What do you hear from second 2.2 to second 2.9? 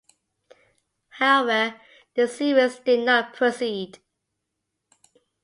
series